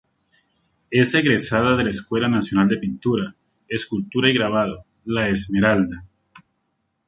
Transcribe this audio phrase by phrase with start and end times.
[0.89, 3.35] Es egresada de la Escuela Nacional de Pintura,
[3.69, 6.01] Escultura y Grabado "La Esmeralda".